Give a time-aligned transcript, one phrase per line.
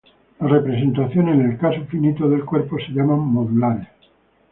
[0.39, 3.87] Las representaciones en el caso finito del cuerpo se llaman "modulares".